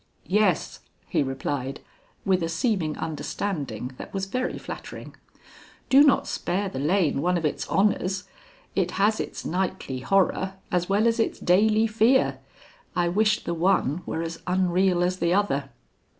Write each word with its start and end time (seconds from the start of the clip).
"Yes," 0.25 0.79
he 1.09 1.21
replied, 1.21 1.79
with 2.25 2.41
a 2.41 2.49
seeming 2.49 2.97
understanding 2.97 3.91
that 3.97 4.11
was 4.15 4.25
very 4.25 4.57
flattering; 4.57 5.13
"do 5.91 6.01
not 6.03 6.25
spare 6.25 6.67
the 6.69 6.79
lane 6.79 7.21
one 7.21 7.37
of 7.37 7.45
its 7.45 7.67
honors. 7.67 8.23
It 8.75 8.89
has 8.97 9.19
its 9.19 9.45
nightly 9.45 9.99
horror 9.99 10.55
as 10.71 10.89
well 10.89 11.05
as 11.05 11.19
its 11.19 11.37
daily 11.39 11.85
fear. 11.85 12.39
I 12.95 13.09
wish 13.09 13.43
the 13.43 13.53
one 13.53 14.01
were 14.07 14.23
as 14.23 14.41
unreal 14.47 15.03
as 15.03 15.19
the 15.19 15.35
other." 15.35 15.69